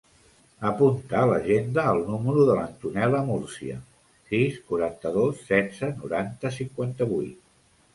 Apunta 0.69 1.19
a 1.19 1.27
l'agenda 1.31 1.83
el 1.91 2.01
número 2.15 2.47
de 2.49 2.57
l'Antonella 2.61 3.21
Murcia: 3.29 3.79
sis, 4.33 4.61
quaranta-dos, 4.73 5.49
setze, 5.55 5.95
noranta, 6.05 6.59
cinquanta-vuit. 6.63 7.43